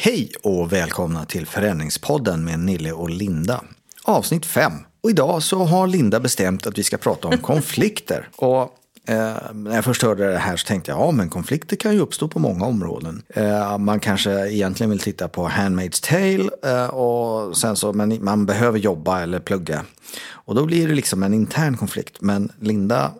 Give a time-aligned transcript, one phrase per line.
[0.00, 3.64] Hej och välkomna till Förändringspodden med Nille och Linda.
[4.04, 4.72] Avsnitt 5.
[5.02, 8.28] Och idag så har Linda bestämt att vi ska prata om konflikter.
[8.36, 8.74] Och
[9.08, 12.00] Eh, när jag först hörde det här så tänkte jag, ja men konflikter kan ju
[12.00, 13.22] uppstå på många områden.
[13.28, 18.46] Eh, man kanske egentligen vill titta på Handmaid's Tale eh, och sen så, men man
[18.46, 19.84] behöver jobba eller plugga.
[20.30, 22.20] Och då blir det liksom en intern konflikt.
[22.20, 23.12] Men Linda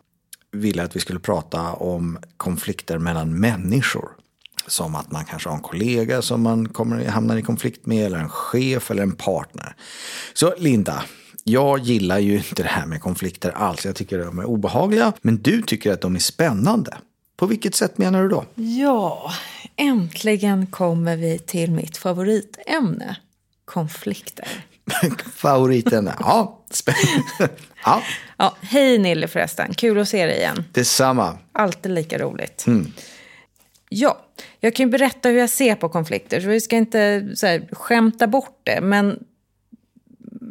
[0.52, 4.17] ville att vi skulle prata om konflikter mellan människor.
[4.68, 8.18] Som att man kanske har en kollega som man kommer hamnar i konflikt med, eller
[8.18, 9.74] en chef eller en partner.
[10.34, 11.04] Så Linda,
[11.44, 13.84] jag gillar ju inte det här med konflikter alls.
[13.84, 15.12] Jag tycker de är obehagliga.
[15.22, 16.96] Men du tycker att de är spännande.
[17.36, 18.44] På vilket sätt menar du då?
[18.54, 19.32] Ja,
[19.76, 23.16] äntligen kommer vi till mitt favoritämne.
[23.64, 24.48] Konflikter.
[25.34, 26.64] Favoritämne, ja.
[26.70, 27.24] Spännande.
[27.84, 28.02] ja.
[28.36, 28.56] ja.
[28.60, 30.64] Hej Nille förresten, kul att se dig igen.
[30.72, 31.38] Detsamma.
[31.52, 32.64] Alltid lika roligt.
[32.66, 32.92] Mm.
[33.88, 34.18] Ja,
[34.60, 37.68] jag kan ju berätta hur jag ser på konflikter, så vi ska inte så här,
[37.72, 38.80] skämta bort det.
[38.80, 39.24] Men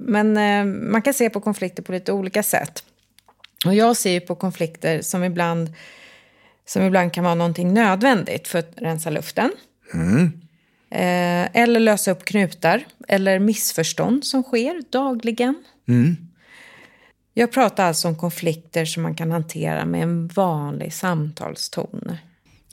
[0.08, 2.84] men eh, man kan se på konflikter på lite olika sätt.
[3.66, 5.74] Och jag ser ju på konflikter som ibland,
[6.66, 9.52] som ibland kan vara någonting nödvändigt för att rensa luften.
[9.94, 10.42] Mm.
[10.90, 15.64] Eh, eller lösa upp knutar eller missförstånd som sker dagligen.
[15.88, 16.18] Mm.
[17.34, 22.18] Jag pratar alltså om konflikter som man kan hantera med en vanlig samtalston.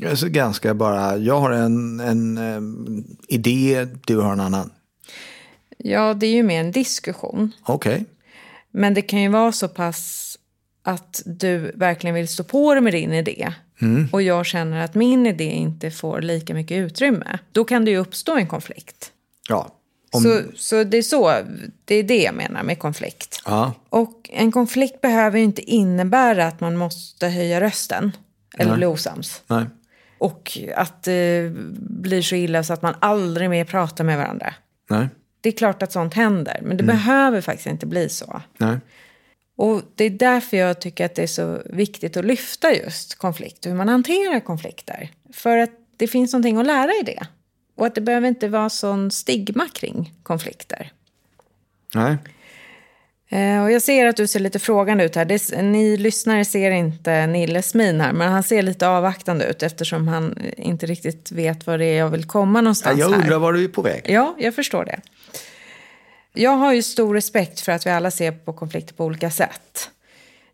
[0.03, 4.71] Alltså ganska bara, jag har en, en, en idé, du har en annan.
[5.79, 7.53] Ja, det är ju mer en diskussion.
[7.63, 7.93] Okej.
[7.93, 8.05] Okay.
[8.71, 10.39] Men det kan ju vara så pass
[10.83, 13.53] att du verkligen vill stå på dig med din idé.
[13.81, 14.09] Mm.
[14.13, 17.39] Och jag känner att min idé inte får lika mycket utrymme.
[17.53, 19.13] Då kan det ju uppstå en konflikt.
[19.49, 19.75] Ja.
[20.13, 20.23] Om...
[20.23, 21.35] Så, så det är så,
[21.85, 23.43] det är det jag menar med konflikt.
[23.47, 23.73] Ja.
[23.89, 28.13] Och en konflikt behöver ju inte innebära att man måste höja rösten.
[28.59, 28.77] Eller Nej.
[28.77, 29.43] bli osams.
[29.47, 29.65] Nej.
[30.19, 34.55] Och att det blir så illa så att man aldrig mer pratar med varandra.
[34.91, 35.09] Nej.
[35.41, 36.97] Det är klart att sånt händer, men det mm.
[36.97, 38.43] behöver faktiskt inte bli så.
[38.59, 38.79] Nej.
[39.57, 43.67] Och det är därför jag tycker att det är så viktigt att lyfta just konflikt,
[43.67, 45.11] hur man hanterar konflikter.
[45.33, 47.27] För att det finns någonting att lära i det.
[47.77, 50.93] Och att det behöver inte vara sån stigma kring konflikter.
[51.95, 52.17] Nej.
[53.29, 55.25] Eh, och jag ser att du ser lite frågande ut här.
[55.25, 60.09] Det, ni lyssnare ser inte Nilles min här, men han ser lite avvaktande ut eftersom
[60.09, 62.99] han inte riktigt vet var det är jag vill komma någonstans.
[62.99, 64.03] Ja, jag undrar var du är på väg.
[64.09, 65.01] Ja, jag förstår det.
[66.33, 69.91] Jag har ju stor respekt för att vi alla ser på konflikter på olika sätt.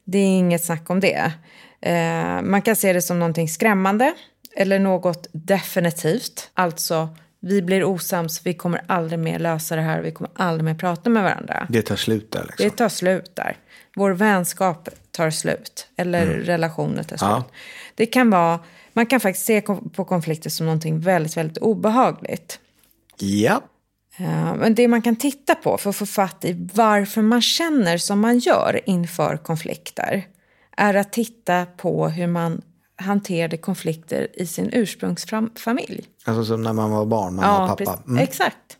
[0.05, 1.33] Det är inget snack om det.
[1.81, 4.15] Eh, man kan se det som någonting skrämmande
[4.57, 6.51] eller något definitivt.
[6.55, 7.09] Alltså,
[7.41, 11.11] vi blir osams, vi kommer aldrig mer lösa det här, vi kommer aldrig mer prata
[11.11, 11.67] med varandra.
[11.71, 12.45] Det tar slut där?
[12.49, 12.65] Liksom.
[12.65, 13.56] Det tar slut där.
[13.97, 16.41] Vår vänskap tar slut, eller mm.
[16.41, 17.31] relationer tar slut.
[17.31, 17.45] Ja.
[17.95, 18.61] Det kan vara,
[18.93, 19.61] man kan faktiskt se
[19.93, 22.61] på konflikter som någonting väldigt, väldigt obehagligt.
[23.19, 23.62] Ja.
[24.17, 27.99] Eh, men det man kan titta på för att få fatt i varför man känner
[27.99, 30.27] som man gör inför konflikter
[30.77, 32.62] är att titta på hur man
[33.00, 36.05] hanterade konflikter i sin ursprungsfamilj.
[36.25, 38.03] Alltså som när man var barn, mamma ja, och pappa?
[38.06, 38.19] Mm.
[38.19, 38.78] Exakt.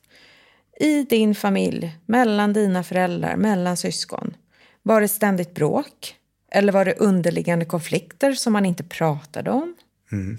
[0.81, 4.37] I din familj, mellan dina föräldrar, mellan syskon.
[4.83, 6.17] Var det ständigt bråk?
[6.53, 9.75] Eller var det underliggande konflikter som man inte pratade om?
[10.13, 10.39] Mm.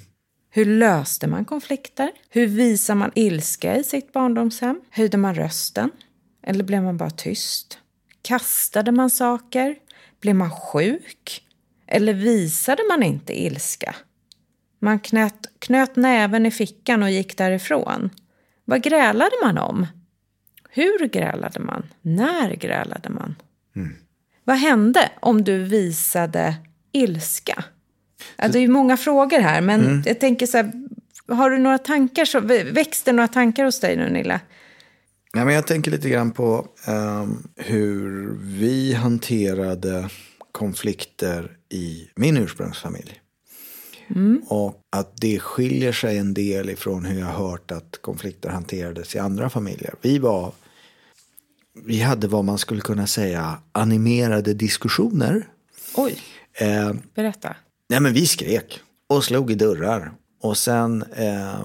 [0.50, 2.12] Hur löste man konflikter?
[2.30, 4.82] Hur visar man ilska i sitt barndomshem?
[4.90, 5.92] Höjde man rösten?
[6.44, 7.78] Eller blev man bara tyst?
[8.22, 9.76] Kastade man saker?
[10.22, 11.44] Blev man sjuk?
[11.94, 13.96] Eller visade man inte ilska?
[14.80, 18.10] Man knöt, knöt näven i fickan och gick därifrån.
[18.66, 19.88] Vad grälade man om?
[20.70, 21.84] Hur grälade man?
[22.02, 23.36] När grälade man?
[23.76, 23.96] Mm.
[24.44, 26.56] Vad hände om du visade
[26.92, 27.64] ilska?
[28.36, 30.04] Ja, det är ju många frågor här, men mm.
[30.06, 30.72] jag tänker så här,
[31.28, 32.40] har du några tankar, så,
[32.72, 34.40] väcks det några tankar hos dig nu Nilla?
[35.34, 40.10] Ja, men jag tänker lite grann på um, hur vi hanterade
[40.52, 43.22] konflikter i min ursprungsfamilj.
[44.16, 44.42] Mm.
[44.48, 49.20] Och att det skiljer sig en del ifrån hur jag hört att konflikter hanterades i
[49.20, 49.94] andra familjer.
[50.02, 50.54] Vi var
[51.74, 55.48] vi hade vad man skulle kunna säga animerade diskussioner.
[55.96, 56.18] Oj,
[56.54, 57.56] eh, berätta.
[57.90, 60.12] Nej men vi skrek och slog i dörrar.
[60.42, 61.60] Och sen eh,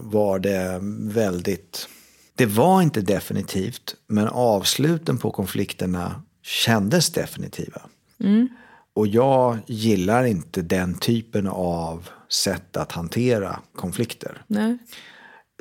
[0.00, 1.88] var det väldigt,
[2.34, 7.80] det var inte definitivt, men avsluten på konflikterna kändes definitiva.
[8.20, 8.48] Mm.
[8.92, 14.42] Och jag gillar inte den typen av sätt att hantera konflikter.
[14.46, 14.78] Nej.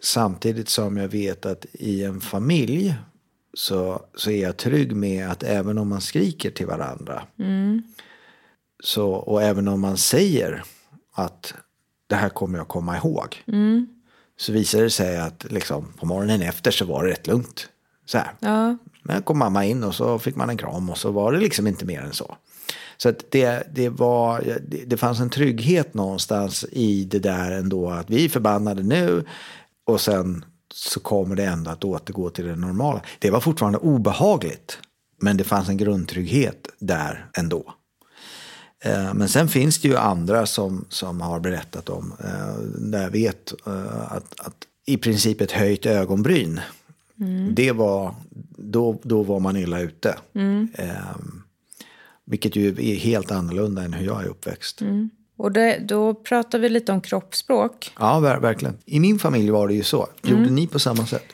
[0.01, 2.95] Samtidigt som jag vet att i en familj
[3.53, 7.83] så, så är jag trygg med att även om man skriker till varandra mm.
[8.83, 10.63] så, och även om man säger
[11.13, 11.53] att
[12.07, 13.44] det här kommer jag komma ihåg.
[13.47, 13.88] Mm.
[14.38, 17.69] så visade det sig att liksom, på morgonen efter så var det rätt lugnt.
[18.06, 18.31] Så här.
[18.39, 18.77] Ja.
[19.04, 21.68] Men kom mamma in och så fick man en kram och så var det liksom
[21.68, 22.38] inte mer än så.
[22.98, 27.90] Så att det, det, var, det, det fanns en trygghet någonstans i det där ändå
[27.90, 29.25] att vi är förbannade nu
[29.86, 33.01] och sen så kommer det ändå att återgå till det normala.
[33.19, 34.80] Det var fortfarande obehagligt
[35.22, 37.74] men det fanns en grundtrygghet där ändå.
[38.84, 43.12] Eh, men sen finns det ju andra som, som har berättat om, eh, där jag
[43.12, 44.56] vet eh, att, att
[44.86, 46.60] i princip ett höjt ögonbryn,
[47.51, 48.16] det var,
[48.57, 50.16] då, då var man illa ute.
[50.74, 50.94] Eh,
[52.25, 54.81] vilket ju är helt annorlunda än hur jag är uppväxt.
[55.38, 57.92] Och det, då pratar vi lite om kroppsspråk.
[58.00, 58.77] Ja, ver- verkligen.
[58.86, 60.07] I min familj var det ju så.
[60.24, 61.25] Gjorde ni på samma sätt?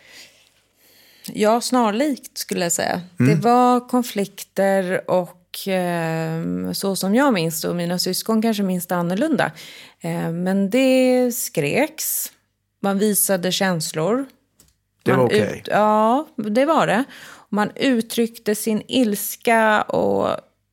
[1.33, 3.01] Ja, snarlikt skulle jag säga.
[3.17, 8.87] Det var konflikter och eh, så som jag minns det, och mina syskon kanske minns
[8.87, 9.51] det annorlunda.
[9.99, 12.31] Eh, men det skreks,
[12.79, 14.25] man visade känslor.
[15.05, 15.57] Det var okej.
[15.59, 17.03] ut- Ja, det var det.
[17.49, 20.29] Man uttryckte sin ilska och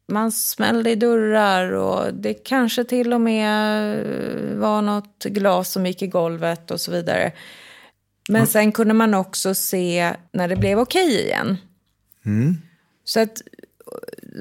[0.08, 3.96] man smällde i dörrar och det kanske till och med
[4.58, 7.32] var något glas som gick i golvet och så vidare.
[8.28, 11.56] Men sen kunde man också se när det blev okej igen.
[13.04, 13.42] Så att,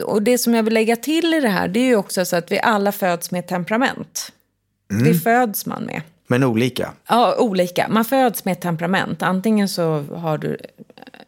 [0.05, 2.35] och det som jag vill lägga till i det här det är ju också så
[2.35, 4.31] att vi alla föds med temperament.
[5.05, 6.01] Det föds man med.
[6.31, 6.93] Men olika.
[7.07, 7.87] Ja, olika.
[7.89, 9.21] Man föds med ett temperament.
[9.21, 10.57] Antingen så har du,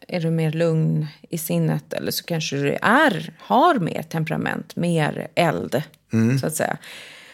[0.08, 5.28] är du mer lugn i sinnet eller så kanske du är, har mer temperament, mer
[5.34, 5.82] eld,
[6.40, 6.76] så att säga.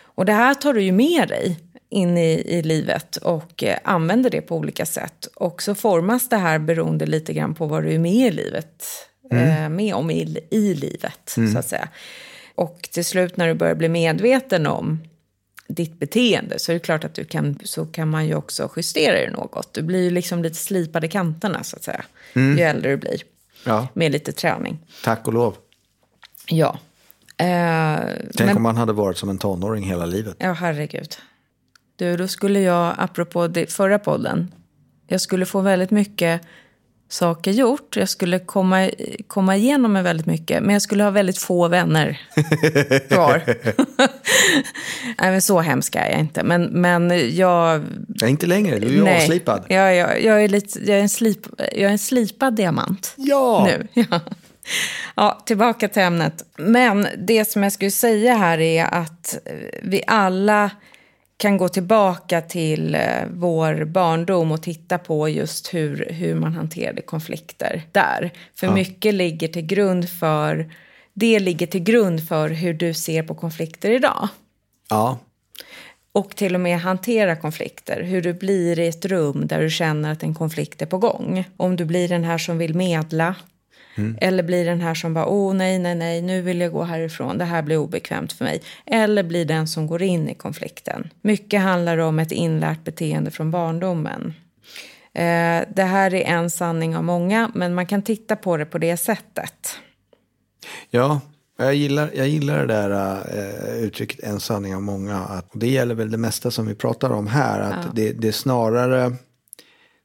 [0.04, 4.30] Och det här tar du ju med dig in i, i livet och eh, använder
[4.30, 5.28] det på olika sätt.
[5.34, 8.84] Och så formas det här beroende lite grann på vad du är med i livet,
[9.32, 11.88] eh, med om i, i livet, så att säga.
[12.54, 15.00] Och till slut när du börjar bli medveten om
[15.74, 19.14] ditt beteende så är det klart att du kan, så kan man ju också justera
[19.26, 19.74] det något.
[19.74, 22.04] Du blir ju liksom lite slipad i kanterna så att säga.
[22.34, 23.20] Ju äldre du blir.
[23.64, 24.78] Ja, Med lite träning.
[25.04, 25.56] tack och lov.
[26.46, 26.78] Ja.
[27.36, 27.98] Eh,
[28.36, 30.36] Tänk men, om man hade varit som en tonåring hela livet.
[30.38, 31.16] ja, herregud.
[31.96, 34.54] Du, då skulle jag, apropå det, förra podden,
[35.06, 36.40] jag skulle få väldigt mycket
[37.12, 37.96] saker gjort.
[37.96, 38.90] Jag skulle komma,
[39.26, 42.20] komma igenom med väldigt mycket, men jag skulle ha väldigt få vänner
[43.08, 43.42] kvar.
[45.18, 46.42] Nej, men så hemsk är jag inte.
[46.42, 47.84] Men, men jag...
[48.14, 49.64] Ja, inte längre, du är ju nej, avslipad.
[49.68, 53.66] Jag, jag, jag, är lite, jag, är en slip, jag är en slipad diamant Ja!
[53.66, 53.88] nu.
[54.10, 54.20] Ja.
[55.14, 56.44] ja, tillbaka till ämnet.
[56.56, 59.38] Men det som jag skulle säga här är att
[59.82, 60.70] vi alla
[61.40, 63.00] kan gå tillbaka till eh,
[63.30, 68.30] vår barndom och titta på just hur, hur man hanterade konflikter där.
[68.54, 70.72] För mycket ligger till grund för
[71.12, 74.28] det ligger till grund för hur du ser på konflikter idag.
[74.90, 75.18] Ja,
[76.12, 78.02] Och till och med hantera konflikter.
[78.02, 81.44] Hur du blir i ett rum där du känner att en konflikt är på gång.
[81.56, 83.34] Om du blir den här som vill medla.
[84.20, 87.38] Eller blir den här som bara, åh nej, nej, nej, nu vill jag gå härifrån,
[87.38, 88.62] det här blir obekvämt för mig.
[88.86, 91.10] Eller blir den som går in i konflikten.
[91.20, 94.34] Mycket handlar om ett inlärt beteende från barndomen.
[95.12, 98.78] Eh, det här är en sanning av många, men man kan titta på det på
[98.78, 99.76] det sättet.
[100.90, 101.20] ja
[101.64, 105.18] jag, gillar, jag gillar det där uh, uttrycket en sanning av många.
[105.18, 107.60] Att, det gäller väl det mesta som vi pratar om här.
[107.60, 109.12] Att det, det är snarare,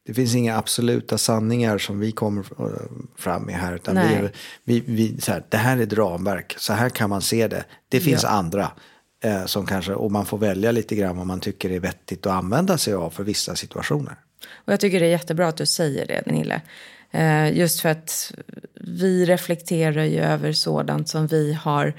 [0.06, 2.65] det finns inga absoluta sanningar som vi kommer eh,
[3.18, 3.75] fram med här.
[3.75, 4.32] Utan vi, Nej.
[4.63, 7.63] vi, vi, så här, det här är ett ramverk, så här kan man se det.
[7.89, 8.29] Det finns Ja.
[8.29, 8.72] andra.
[9.24, 12.34] eh, Som kanske, och man får välja lite grann vad man tycker är vettigt att
[12.34, 14.15] använda sig av för vissa situationer.
[14.53, 16.62] Och jag tycker det är jättebra att du säger det, Nille.
[17.12, 18.32] Eh, just för att
[18.82, 21.94] vi reflekterar ju över sådant som vi har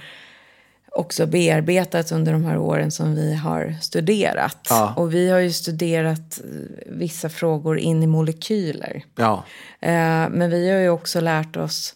[0.97, 4.67] också bearbetat under de här åren som vi har studerat.
[4.71, 4.95] Ja.
[4.97, 9.05] Och vi har ju studerat eh, vissa frågor in i molekyler.
[9.17, 9.45] Ja,
[9.81, 11.95] Eh, men vi har ju också lärt oss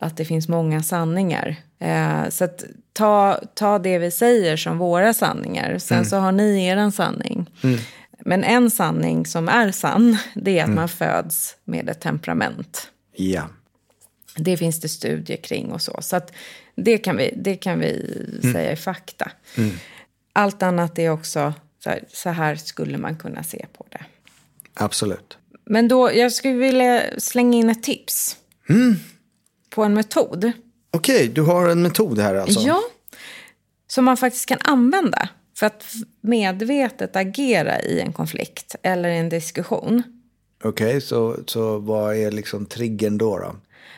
[0.00, 1.56] att det finns många sanningar.
[1.78, 5.78] Eh, så att ta, ta det vi säger som våra sanningar.
[5.78, 7.50] Sen så har ni er sanning.
[8.18, 12.88] Men en sanning som är sann, det är att man föds med ett temperament.
[13.16, 13.42] ja.
[14.36, 15.98] Det finns det studier kring och så.
[16.00, 16.32] Så att
[16.84, 18.16] det kan vi, det kan vi
[18.52, 19.30] säga är fakta.
[20.32, 24.04] Allt annat är också, så här, så här skulle man kunna se på det.
[24.74, 25.38] absolut.
[25.64, 28.36] Men då, jag skulle vilja slänga in ett tips.
[29.70, 30.52] På en metod.
[30.90, 32.60] Okej, du har en metod här alltså?
[32.60, 32.80] Ja,
[33.86, 35.84] som man faktiskt kan använda för att
[36.20, 40.02] medvetet agera i en konflikt eller en diskussion.
[40.64, 43.38] Okej, så, så vad är liksom triggern då?
[43.38, 43.56] då?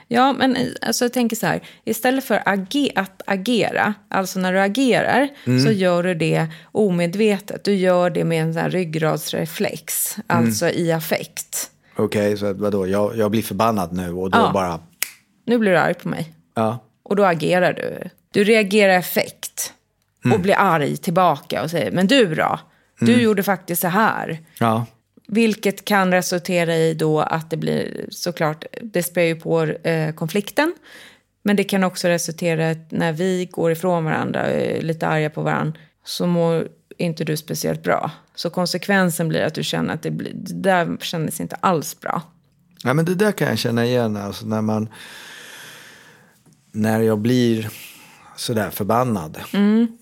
[0.08, 1.60] Ja, men alltså jag tänker så här.
[1.84, 5.28] Istället för age att agera, alltså när du agerar,
[5.64, 7.64] så gör du det omedvetet.
[7.64, 11.70] Du gör det med en sån ryggradsreflex, alltså i affekt.
[11.96, 12.86] Okej, så att vadå?
[12.86, 14.50] Jag, jag blir förbannad nu och då Ja.
[14.54, 14.80] bara...
[15.46, 16.32] Nu blir du arg på mig.
[16.54, 16.78] Ja.
[17.02, 18.08] Och då agerar du.
[18.30, 19.72] Du reagerar effekt
[20.34, 22.60] och blir arg tillbaka och säger, men du då?
[23.00, 24.38] Du gjorde faktiskt så här.
[24.58, 24.86] Ja.
[25.26, 30.74] Vilket kan resultera i då att det blir såklart, det spär ju på eh, konflikten.
[31.42, 35.06] Men det kan också resultera i att när vi går ifrån varandra, och är lite
[35.06, 38.10] arga på varandra, så mår inte du speciellt bra.
[38.34, 42.22] Så konsekvensen blir att du känner att det, blir, det där kändes inte alls bra.
[42.84, 44.16] Ja, men det där kan jag känna igen.
[44.16, 44.88] Alltså när man...
[46.74, 47.70] När jag blir
[48.36, 49.38] sådär förbannad.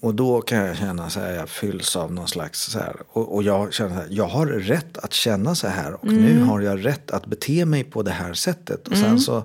[0.01, 2.97] Och då kan jag känna så här, jag fylls av någon slags så här.
[3.09, 5.93] Och, och jag känner så här, jag har rätt att känna så här.
[5.95, 8.89] Och nu har jag rätt att bete mig på det här sättet.
[8.89, 9.45] Och sen så,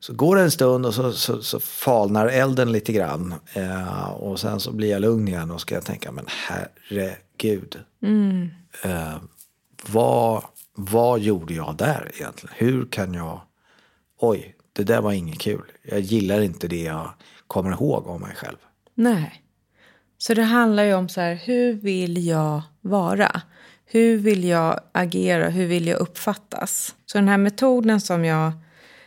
[0.00, 3.34] så går det en stund och så, så, så falnar elden lite grann.
[3.52, 7.80] Eh, och sen så blir jag lugn igen och ska jag tänka, men herregud.
[8.82, 9.16] Eh,
[9.90, 10.44] vad,
[10.74, 12.54] vad gjorde jag där egentligen?
[12.58, 13.40] Hur kan jag...
[14.20, 15.62] Oj, det där var inget kul.
[15.82, 17.10] Jag gillar inte det jag
[17.46, 18.56] kommer ihåg om mig själv.
[18.94, 19.42] Nej.
[20.18, 23.42] Så det handlar ju om så här, hur vill jag vara?
[23.84, 25.48] Hur vill jag agera?
[25.48, 26.94] Hur vill jag uppfattas?
[27.06, 28.52] Så den här metoden som jag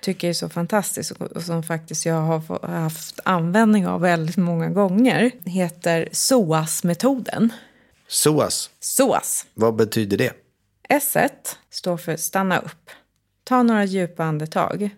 [0.02, 5.32] tycker är så fantastisk och som faktiskt jag har haft användning av väldigt många gånger
[5.46, 7.54] heter SOAS-metoden.
[8.08, 9.46] SOAS, SOAS.
[9.54, 10.34] vad betyder det?
[10.90, 11.18] S
[11.70, 12.90] står för stanna upp.
[13.44, 14.90] Ta några djupa andetag.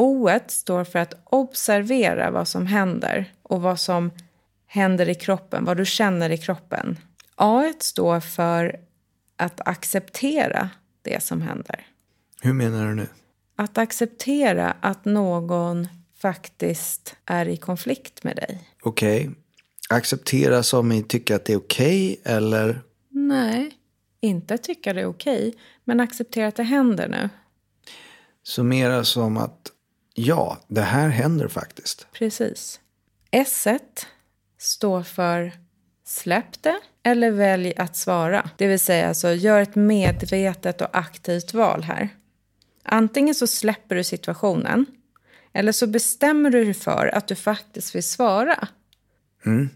[0.00, 4.10] O står för att observera vad som händer och vad som
[4.66, 6.98] händer i kroppen, vad du känner i kroppen.
[7.34, 8.80] A står för
[9.36, 10.70] att acceptera
[11.02, 11.86] det som händer.
[12.42, 13.06] Hur menar du nu?
[13.56, 15.88] Att acceptera att någon
[16.18, 18.68] faktiskt är i konflikt med dig.
[18.82, 19.30] Okej.
[19.90, 22.82] Acceptera som i tycka att det är okej eller?
[23.08, 23.70] Nej,
[24.20, 25.54] inte tycka det är okej,
[25.84, 27.28] men acceptera att det händer nu.
[28.42, 29.72] Så mera som att
[30.14, 32.06] ja, det här händer faktiskt.
[32.12, 32.80] Precis.
[33.30, 33.66] S
[34.58, 35.52] står för
[36.04, 38.50] släpp det eller välj att svara.
[38.56, 42.08] Det vill säga alltså gör ett medvetet och aktivt val här.
[42.82, 44.86] Antingen så släpper du situationen
[45.52, 48.68] eller så bestämmer du dig för att du faktiskt vill svara.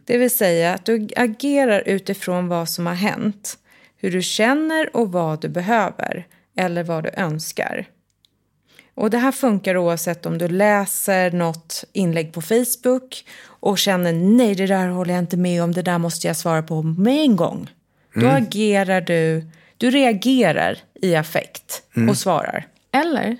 [0.05, 3.59] Det vill säga att du agerar utifrån vad som har hänt,
[3.97, 6.27] hur du känner och vad du behöver
[6.57, 7.87] eller vad du önskar.
[8.95, 14.55] Och det här funkar oavsett om du läser något inlägg på Facebook och känner nej,
[14.55, 17.37] det där håller jag inte med om, det där måste jag svara på med en
[17.37, 17.71] gång.
[18.15, 19.47] Då agerar du,
[19.77, 22.67] du reagerar i affekt och svarar.
[22.93, 23.37] Eller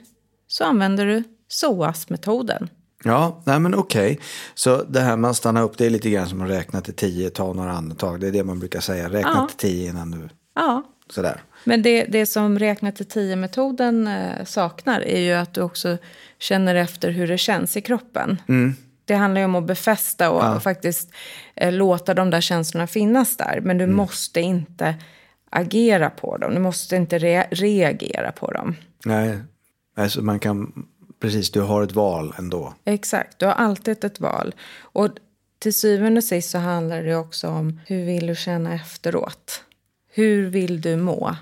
[0.47, 2.69] så använder du SOAS-metoden.
[3.05, 4.21] Ja, nej men okej.
[4.55, 6.95] Så det här med att stanna upp, det är lite grann som att räkna till
[6.95, 8.21] tio, ta några andetag.
[8.21, 9.49] Det är det man brukar säga, räkna Ja.
[9.49, 10.29] till tio innan du...
[10.55, 11.43] Ja, Sådär.
[11.65, 15.99] Men det, det som räkna till 10-metoden eh, saknar är ju att du också
[16.39, 18.41] känner efter hur det känns i kroppen.
[19.05, 21.11] Det handlar ju om att befästa och faktiskt
[21.55, 23.61] eh, låta de där känslorna finnas där.
[23.63, 24.95] Men du måste inte
[25.51, 26.55] agera på dem.
[26.55, 28.77] Du måste inte re- reagera på dem.
[29.05, 29.39] Nej,
[29.97, 30.87] alltså man kan...
[31.21, 32.75] Precis, du har ett val ändå.
[32.85, 34.55] Exakt, du har alltid ett val.
[34.81, 35.09] Och
[35.59, 39.65] till syvende och sist så handlar det också om hur vill du känna efteråt?
[40.15, 41.37] Hur vill du må?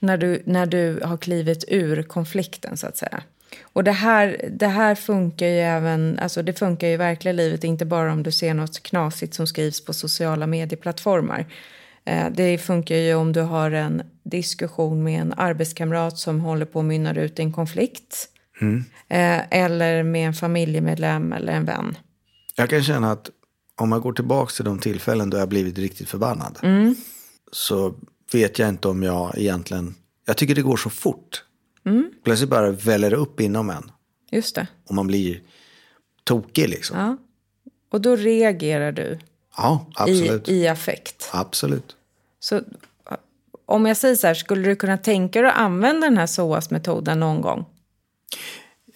[0.00, 3.22] När, du, när du har klivit ur konflikten så att säga.
[3.62, 7.64] Och det här, det här funkar ju även, alltså det funkar ju i verkliga livet,
[7.64, 11.46] inte bara om du ser något knasigt som skrivs på sociala medieplattformar.
[12.04, 16.78] Eh, Det funkar ju om du har en diskussion med en arbetskamrat som håller på
[16.78, 18.28] att mynna ut i en konflikt.
[19.08, 21.96] Eh, Eller med en familjemedlem eller en vän.
[22.56, 23.30] Jag kan känna att
[23.76, 26.58] om jag går tillbaka till de tillfällen då jag blivit riktigt förbannad.
[27.52, 27.94] Så
[28.32, 29.94] vet jag inte om jag egentligen...
[30.24, 31.44] Jag tycker det går så fort.
[32.24, 33.90] Plötsligt bara väller det upp inom en.
[34.30, 34.66] Just det.
[34.88, 35.42] Och man blir
[36.24, 36.98] tokig liksom.
[36.98, 37.16] Ja.
[37.90, 39.18] Och då reagerar du
[39.56, 40.48] Ja, i, absolut.
[40.48, 41.30] i affekt.
[41.32, 41.96] Absolut.
[42.40, 42.60] Så
[43.66, 47.20] om jag säger så här, skulle du kunna tänka dig att använda den här SOAS-metoden
[47.20, 47.64] någon gång?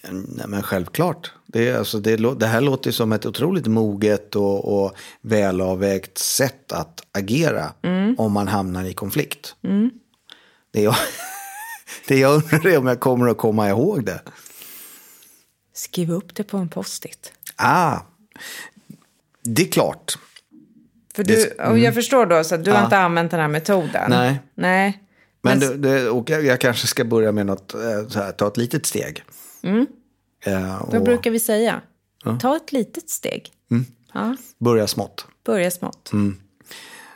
[0.09, 1.31] Nej, men självklart.
[1.47, 7.01] Det, alltså, det, det här låter som ett otroligt moget och, och välavvägt sätt att
[7.11, 7.73] agera
[8.17, 9.55] om man hamnar i konflikt.
[10.73, 10.95] Det, jag,
[12.07, 14.21] det jag undrar är om jag kommer att komma ihåg det.
[15.73, 17.31] Skriv upp det på en post-it.
[17.55, 17.99] Ah,
[19.43, 20.17] det är klart.
[21.15, 22.83] För du, och jag förstår då, så att du har Ja.
[22.83, 24.09] inte använt den här metoden.
[24.09, 24.39] Nej.
[24.55, 24.99] Nej.
[25.41, 27.79] Men det, och jag, kanske ska börja med något, eh,
[28.15, 29.23] här, ta ett litet steg.
[29.63, 29.87] Mm.
[30.45, 31.81] Eh, och Vad brukar vi säga?
[32.41, 33.51] Ta ett litet steg.
[34.13, 35.25] Ja, börja smått.
[35.45, 36.11] börja smått.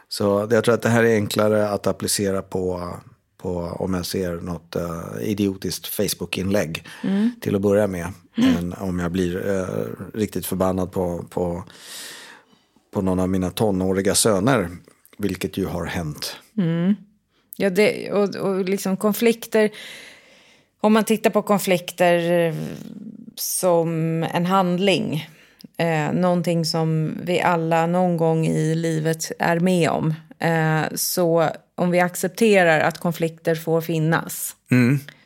[0.09, 2.93] Så jag tror att det här är enklare att applicera på,
[3.37, 6.87] på om jag ser något eh, idiotiskt Facebook-inlägg
[7.41, 8.07] till att börja med.
[8.35, 11.63] Än om jag blir eh, riktigt förbannad på, på,
[12.93, 14.69] på någon av mina tonåriga söner.
[15.17, 16.35] Vilket ju har hänt.
[17.55, 19.71] Ja, det, och, och liksom konflikter.
[20.87, 22.55] Om man tittar på konflikter eh,
[23.35, 25.29] som en handling.
[25.77, 30.13] Eh, någonting som vi alla någon gång i livet är med om.
[30.39, 34.55] Eh, så om vi accepterar att konflikter får finnas.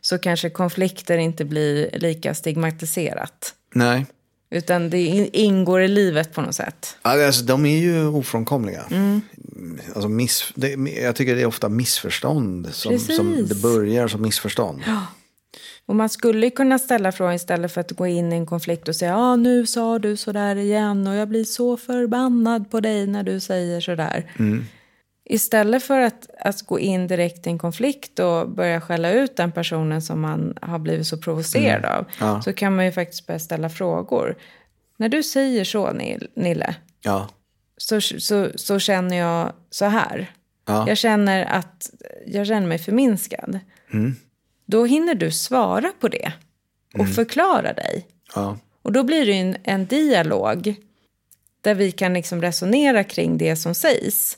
[0.01, 3.53] Så kanske konflikter inte blir lika stigmatiserat.
[3.75, 4.05] Nej.
[4.51, 6.97] Utan det in- ingår i livet på något sätt.
[7.03, 8.83] Ja, Alltså, de är ju ofrånkomliga.
[9.93, 10.69] Alltså, miss, det,
[11.01, 12.69] jag tycker det är ofta missförstånd.
[12.71, 14.81] Som, som det börjar som missförstånd.
[15.91, 18.95] Och man skulle kunna ställa frågan istället för att gå in i en konflikt och
[18.95, 23.23] säga ah, nu sa du sådär igen och jag blir så förbannad på dig när
[23.23, 24.31] du säger sådär.
[25.29, 29.51] Istället för att, att gå in direkt i en konflikt och börja skälla ut den
[29.51, 32.41] personen som man har blivit så provocerad av Ja.
[32.41, 34.35] så kan man ju faktiskt börja ställa frågor.
[34.97, 37.27] När du säger så, Nil- Nille, Ja.
[37.77, 40.31] så, så, så känner jag så här.
[40.67, 40.85] Ja.
[40.87, 41.89] Jag känner att
[42.27, 43.59] jag känner mig förminskad.
[44.71, 46.33] Då hinner du svara på det
[46.99, 48.07] och förklara dig.
[48.35, 48.57] Ja.
[48.81, 50.75] Och då blir det en, en dialog
[51.61, 54.37] där vi kan liksom resonera kring det som sägs.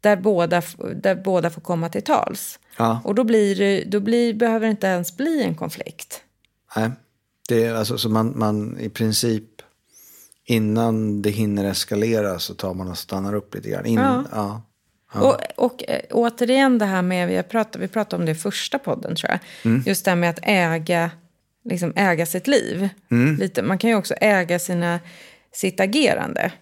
[0.00, 0.62] Där, båda,
[0.94, 2.58] där båda får komma till tals.
[2.76, 3.00] Ja.
[3.04, 6.22] Och då, blir då blir, behöver det inte ens bli en konflikt.
[6.76, 6.90] Nej.
[7.48, 9.44] Det är alltså så man, man i princip
[10.44, 13.86] innan det hinner eskalera så tar man och stannar upp lite grann.
[13.86, 14.24] In, Ja.
[14.32, 14.62] ja.
[15.14, 18.78] Och, och eh, återigen det här med, vi, pratat, vi pratade om det i första
[18.78, 19.40] podden tror jag.
[19.86, 21.10] Just det här med att äga,
[21.64, 22.88] liksom äga sitt liv.
[23.38, 25.00] Lite, man kan ju också äga sina,
[25.52, 26.52] sitt agerande.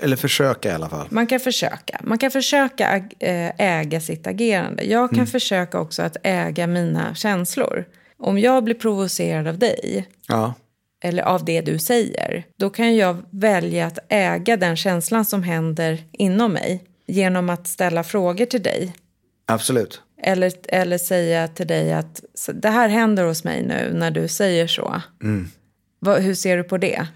[0.00, 1.06] Eller försöka i alla fall.
[1.10, 2.00] Man kan försöka.
[2.04, 4.82] Man kan försöka eh, äga sitt agerande.
[4.84, 7.84] Jag kan försöka också att äga mina känslor.
[8.18, 10.54] Om jag blir provocerad av dig, Ja.
[11.04, 16.04] eller av det du säger, då kan jag välja att äga den känslan som händer
[16.12, 18.94] inom mig genom att ställa frågor till dig.
[19.46, 20.00] Absolut.
[20.22, 24.28] Eller, eller säga till dig att "Så det här händer hos mig nu när du
[24.28, 25.02] säger så.
[25.98, 27.06] Vad, hur ser du på det?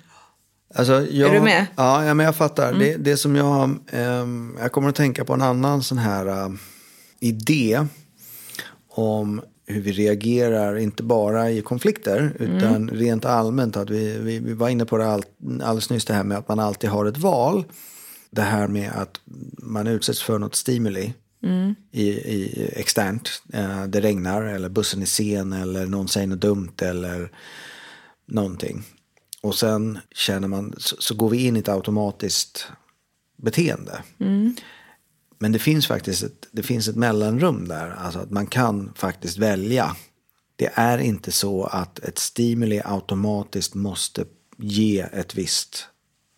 [0.75, 1.55] Alltså, jag, Är du med?
[1.59, 1.67] Mm.
[1.77, 2.73] Ja, ja men jag fattar.
[2.73, 3.79] Det, det som jag...
[3.93, 6.49] ehm, jag kommer att tänka på en annan sån här äh,
[7.21, 7.87] idé
[8.89, 12.91] om hur vi reagerar, inte bara i konflikter, utan Mm.
[12.91, 13.77] rent allmänt.
[13.77, 15.23] Att vi, vi, vi var inne på det all,
[15.63, 17.65] alldeles nyss, det här med att man alltid har ett val.
[18.31, 19.21] Det här med att
[19.59, 21.75] man utsätts för något stimuli Mm.
[21.93, 23.43] i, i externt.
[23.53, 27.33] Eh, det regnar eller bussen är sen eller någon säger något dumt eller
[28.27, 28.85] någonting.
[29.41, 32.67] Och sen känner man, så, så går vi in i ett automatiskt
[33.37, 34.03] beteende.
[35.39, 37.91] Men det finns faktiskt ett, det finns ett mellanrum där.
[37.91, 39.97] Alltså att man kan faktiskt välja.
[40.57, 44.25] Det är inte så att ett stimuli automatiskt måste
[44.57, 45.87] ge ett visst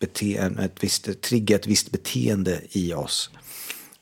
[0.01, 3.29] beteende, ett visst, trigga ett visst beteende i oss.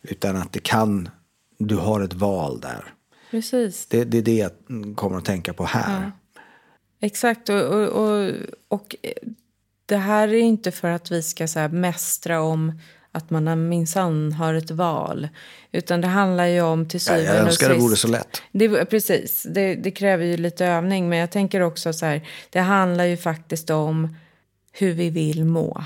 [0.02, 1.10] Utan att det kan,
[1.58, 2.94] du har ett val där.
[3.32, 3.86] Precis.
[3.86, 4.52] Det, det är det jag
[4.96, 6.12] kommer att tänka på här.
[7.02, 7.50] Exakt.
[7.50, 8.34] Och, och, och,
[8.68, 8.96] och
[9.86, 12.80] det här är inte för att vi ska så mästra om
[13.12, 15.30] att man minsann har ett val.
[15.72, 18.42] Utan det handlar ju om till Ja, syvende jag önskar det vore så lätt.
[18.52, 21.10] Det, precis, det, det kräver ju lite övning.
[21.10, 24.16] Men jag tänker också så här, det handlar ju faktiskt om
[24.80, 25.84] hur vi vill må.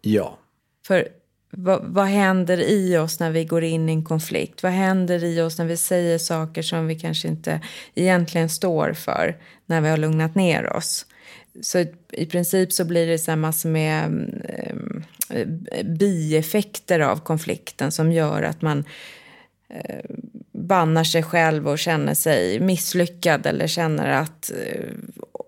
[0.00, 0.38] Ja.
[0.86, 1.08] För
[1.50, 4.62] vad, vad händer i oss när vi går in i en konflikt?
[4.62, 7.60] Vad händer i oss när vi säger saker som vi kanske inte
[7.94, 11.06] egentligen står för när vi har lugnat ner oss?
[11.60, 14.30] Så i- princip så blir det så massor med
[15.28, 15.46] eh,
[15.84, 18.84] bieffekter av konflikten som gör att man
[19.68, 20.04] eh,
[20.52, 24.80] bannar sig själv och känner sig misslyckad eller känner att eh,
[25.32, 25.42] "Ah,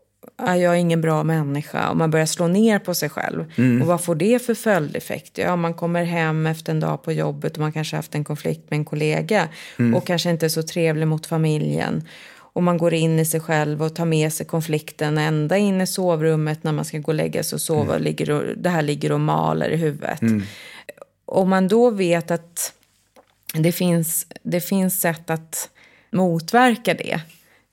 [0.46, 3.52] jag är ingen bra människa och man börjar slå ner på sig själv.
[3.80, 5.38] Och vad får det för följdeffekt?
[5.38, 8.70] Ja, man kommer hem efter en dag på jobbet och man kanske haft en konflikt
[8.70, 9.48] med en kollega
[9.96, 12.04] och kanske inte är så trevlig mot familjen.
[12.30, 15.86] Och man går in i sig själv och tar med sig konflikten ända in i
[15.86, 17.98] sovrummet när man ska gå och lägga sig och sova.
[17.98, 20.20] Ligger och, det här ligger och maler i huvudet.
[21.24, 22.72] Om man då vet att
[23.54, 25.70] det finns, det finns sätt att
[26.10, 27.20] motverka det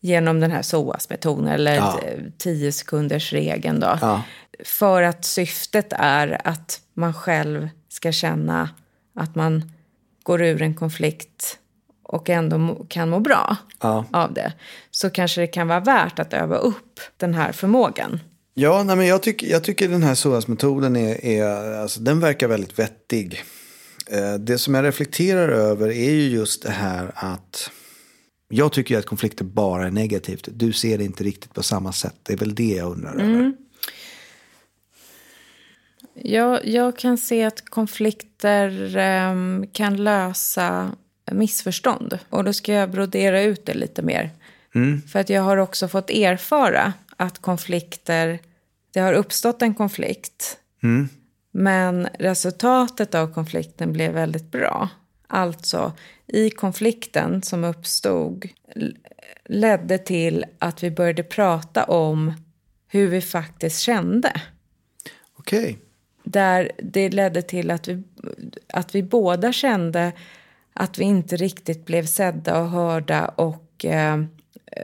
[0.06, 2.00] genom den här SOAS-metoden eller Ja.
[2.38, 3.98] 10 sekunders regeln då.
[4.02, 4.22] Ja.
[4.66, 8.70] För att syftet är att man själv ska känna
[9.16, 9.72] att man
[10.24, 11.58] går ur en konflikt
[12.04, 14.06] och ändå kan må bra Ja.
[14.12, 14.54] av det
[14.92, 18.20] så kanske det kan vara värt att öva upp den här förmågan.
[18.54, 22.48] Ja, nej, men jag, tycker, jag tycker den här SOAS-metoden är, är alltså, den verkar
[22.48, 23.44] väldigt vettig.
[24.12, 27.72] Eh, det som jag reflekterar över är ju just det här att
[28.48, 30.48] jag tycker att konflikter bara är negativt.
[30.52, 32.16] Du ser det inte riktigt på samma sätt.
[32.24, 33.54] Det är väl det jag undrar över.
[36.14, 40.92] Jag, jag kan se att konflikter ehm, kan lösa
[41.32, 42.20] missförstånd.
[42.30, 44.32] Och då ska jag brodera ut det lite mer.
[45.12, 48.40] För att jag har också fått erfara att konflikter,
[48.94, 50.58] det har uppstått en konflikt.
[51.52, 54.90] Men resultatet av konflikten blev väldigt bra.
[55.28, 55.94] Alltså,
[56.28, 58.46] i konflikten som uppstod
[59.46, 62.34] ledde till att vi började prata om
[62.88, 64.42] hur vi faktiskt kände.
[65.36, 65.80] Okej.
[66.24, 68.04] Där det ledde till att vi,
[68.68, 70.12] att vi båda kände
[70.74, 74.24] att vi inte riktigt blev sedda och hörda och eh,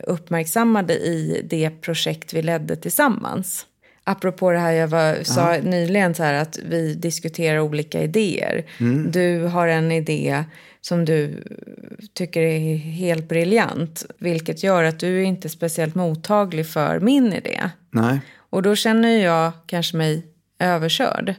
[0.03, 3.65] uppmärksammade i det projekt vi ledde tillsammans.
[4.03, 8.65] Apropå det här jag var, sa nyligen, så här, att vi diskuterar olika idéer.
[9.11, 10.43] Du har en idé
[10.81, 11.43] som du
[12.13, 14.05] tycker är helt briljant.
[14.17, 17.69] Vilket gör att du är inte är speciellt mottaglig för min idé.
[17.89, 18.19] Nej.
[18.37, 20.25] Och då känner jag kanske mig
[20.59, 21.35] överkörd.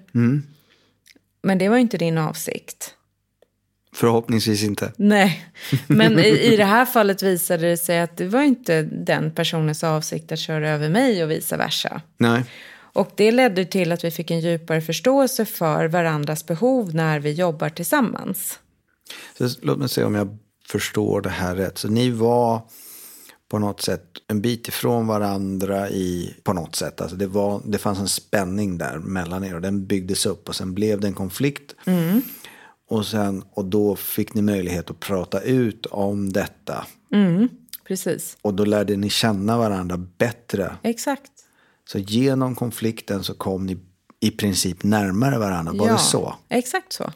[1.42, 2.94] Men det var inte din avsikt.
[3.94, 4.92] Förhoppningsvis inte.
[4.96, 5.46] Nej,
[5.86, 9.84] men i, i det här fallet visade det sig att det var inte den personens
[9.84, 12.00] avsikt att köra över mig och vice versa.
[12.16, 12.44] Nej.
[12.94, 17.32] Och det ledde till att vi fick en djupare förståelse för varandras behov när vi
[17.32, 18.58] jobbar tillsammans.
[19.38, 21.78] Så låt mig se om jag förstår det här rätt.
[21.78, 22.62] Så ni var
[23.50, 27.00] på något sätt en bit ifrån varandra i, på något sätt.
[27.00, 30.56] Alltså det, var, det fanns en spänning där mellan er och den byggdes upp och
[30.56, 31.74] sen blev det en konflikt.
[32.92, 36.86] Och, sen, och då fick ni möjlighet att prata ut om detta.
[37.88, 40.76] Precis, Och då lärde ni känna varandra bättre.
[40.82, 41.30] exakt.
[41.88, 43.78] Så genom konflikten så kom ni
[44.20, 45.72] i princip närmare varandra.
[45.72, 46.34] Var det så?
[46.48, 47.12] Exakt så.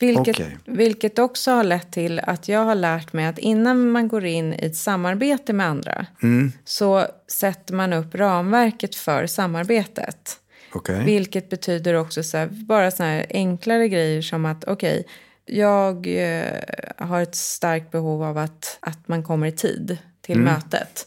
[0.00, 0.58] Vilket, Okej.
[0.64, 4.52] vilket också har lett till att jag har lärt mig att innan man går in
[4.52, 6.52] i ett samarbete med andra Mm.
[6.64, 10.36] så sätter man upp ramverket för samarbetet.
[10.72, 11.04] Okej.
[11.04, 15.04] Vilket betyder också så här, bara såna här enklare grejer som att okej,
[15.46, 16.60] jag eh,
[16.96, 21.06] har ett starkt behov av att, att man kommer i tid till mötet.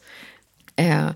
[0.76, 1.10] Eh,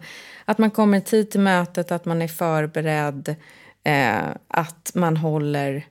[0.46, 3.36] att man kommer i tid till mötet, att man är förberedd,
[3.84, 5.86] eh, att man håller,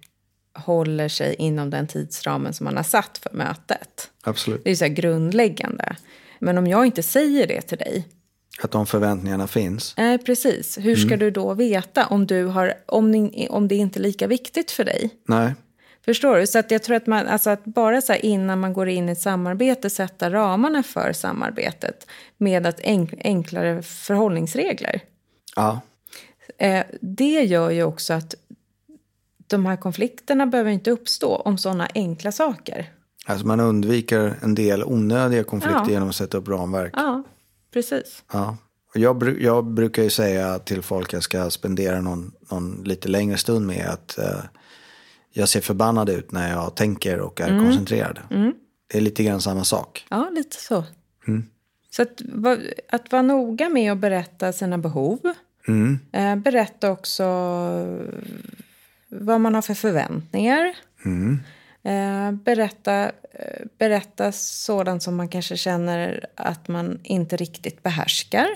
[0.55, 4.11] håller sig inom den tidsramen som man har satt för mötet.
[4.23, 4.65] Absolut.
[4.65, 5.97] Det är så grundläggande.
[6.39, 8.09] Men om jag inte säger det till dig,
[8.65, 9.95] Att de förväntningarna finns.
[9.97, 10.79] Nej, precis.
[10.79, 14.27] Hur ska du då veta om, du har, om, ni, om det inte är lika
[14.27, 15.11] viktigt för dig?
[15.29, 15.55] Nej.
[16.05, 16.47] Förstår du?
[16.47, 19.13] Så att jag tror att, man, alltså att bara så innan man går in i
[19.13, 22.07] ett samarbete sätta ramarna för samarbetet
[22.39, 25.01] med att enk, enklare förhållningsregler.
[25.57, 25.81] Ja.
[26.59, 28.35] Eh, det gör ju också att
[29.47, 32.91] de här konflikterna behöver inte uppstå om sådana enkla saker.
[33.27, 35.91] Alltså man undviker en del onödiga konflikter Ja.
[35.91, 36.93] genom att sätta upp ramverk.
[36.97, 37.23] Ja,
[37.75, 38.25] precis.
[38.33, 38.57] Ja.
[38.95, 43.67] Jag, jag brukar ju säga till folk jag ska spendera någon, någon lite längre stund
[43.67, 44.45] med att eh,
[45.33, 48.19] jag ser förbannad ut när jag tänker och är koncentrerad.
[48.87, 50.07] Det är lite grann samma sak.
[50.11, 50.85] Ja, lite så.
[51.91, 52.21] Så att,
[52.89, 55.21] att vara noga med att berätta sina behov.
[56.13, 57.25] Eh, berätta också
[59.09, 60.75] vad man har för förväntningar.
[61.85, 68.47] Eh, berätta, eh, berätta sådant som man kanske känner att man inte riktigt behärskar.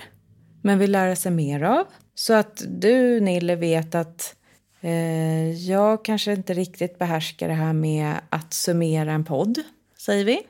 [0.63, 1.87] Men vill lära sig mer av.
[2.15, 4.35] Så att du, Nille, vet att
[4.81, 9.59] eh, jag kanske inte riktigt behärskar det här med att summera en podd,
[9.99, 10.41] säger vi.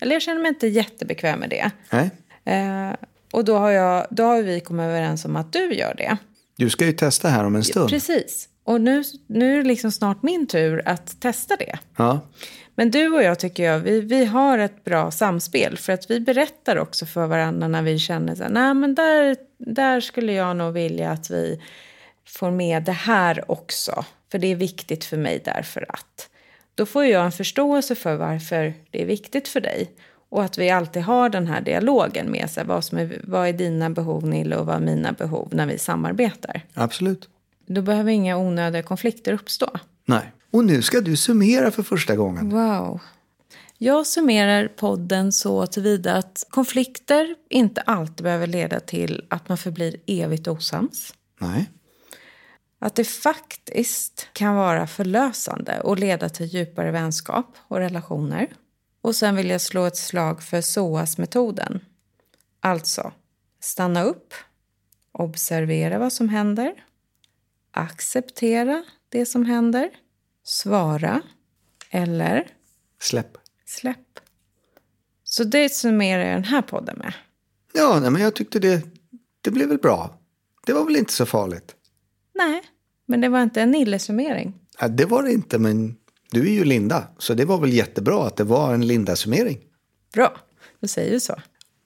[0.00, 1.70] Eller jag känner mig inte jättebekväm med det.
[1.92, 2.10] Nej?
[2.44, 2.94] Eh,
[3.32, 6.16] och då har, jag, då har vi kommit överens om att du gör det.
[6.56, 7.88] Du ska ju testa här om en stund.
[7.88, 8.48] Precis.
[8.68, 11.78] Och nu, nu är det liksom snart min tur att testa det.
[11.96, 12.20] Ja.
[12.74, 15.78] Men du och jag tycker jag, vi, vi har ett bra samspel.
[15.78, 19.36] För att vi berättar också för varandra när vi känner så här, nej men där,
[19.58, 21.60] där skulle jag nog vilja att vi
[22.26, 24.04] får med det här också.
[24.30, 26.30] För det är viktigt för mig därför att.
[26.74, 29.90] Då får jag en förståelse för varför det är viktigt för dig.
[30.28, 32.64] Och att vi alltid har den här dialogen med sig.
[32.64, 35.78] Vad, som är, vad är dina behov Nille och vad är mina behov när vi
[35.78, 36.60] samarbetar.
[36.74, 37.28] Absolut.
[37.68, 39.70] Då behöver inga onödiga konflikter uppstå.
[40.04, 40.32] Nej.
[40.50, 42.50] Och nu ska du summera för första gången.
[42.50, 43.00] Wow.
[43.78, 49.96] Jag summerar podden så tillvida att konflikter inte alltid behöver leda till att man förblir
[50.06, 51.14] evigt osams.
[51.40, 51.70] Nej.
[52.78, 58.48] Att det faktiskt kan vara förlösande och leda till djupare vänskap och relationer.
[59.00, 61.80] Och sen vill jag slå ett slag för SOAS-metoden.
[62.60, 63.12] Alltså,
[63.60, 64.34] stanna upp,
[65.12, 66.74] observera vad som händer,
[67.78, 69.90] acceptera det som händer,
[70.44, 71.22] svara
[71.90, 72.46] eller
[73.00, 73.38] Släpp.
[73.66, 73.98] släpp.
[75.24, 77.12] Så det summerar jag den här podden med.
[77.72, 78.82] Ja, nej, men jag tyckte det,
[79.42, 80.18] det blev väl bra.
[80.66, 81.74] Det var väl inte så farligt.
[82.34, 82.62] Nej,
[83.06, 84.52] men det var inte en Nille-summering.
[84.80, 85.96] Ja, det var det inte, men
[86.30, 87.04] du är ju Linda.
[87.18, 89.58] Så det var väl jättebra att det var en Linda-summering.
[90.14, 90.36] Bra,
[90.80, 91.34] då säger vi så.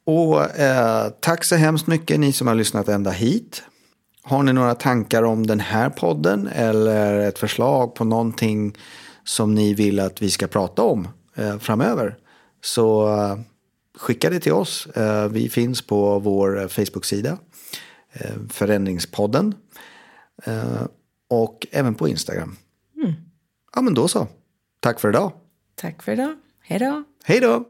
[0.05, 3.62] Och eh, tack så hemskt mycket ni som har lyssnat ända hit.
[4.24, 8.76] Har ni några tankar om den här podden eller ett förslag på någonting
[9.24, 12.16] som ni vill att vi ska prata om eh, framöver
[12.61, 13.38] så eh,
[13.98, 14.87] skicka det till oss.
[14.87, 17.38] Eh, vi finns på vår Facebook-sida
[18.12, 19.54] eh, Förändringspodden
[20.44, 20.82] eh,
[21.28, 22.56] och även på Instagram.
[23.74, 24.26] Ja men då så.
[24.80, 25.32] Tack för idag.
[25.74, 26.37] Tack för idag.
[26.61, 27.04] Hej då.
[27.24, 27.61] Hej då!